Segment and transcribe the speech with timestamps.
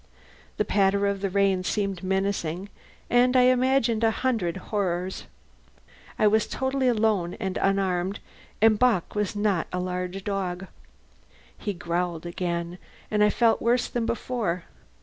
[0.57, 2.69] The patter of the rain seemed menacing,
[3.07, 5.25] and I imagined a hundred horrors.
[6.17, 8.19] I was totally alone and unarmed,
[8.63, 10.65] and Bock was not a large dog.
[11.55, 12.79] He growled again,
[13.11, 14.63] and I felt worse than before.